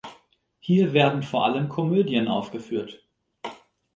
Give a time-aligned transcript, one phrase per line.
[0.59, 3.03] Hier werden vor allem Komödien aufgeführt.